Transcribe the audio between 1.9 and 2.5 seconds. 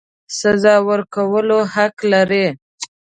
لري.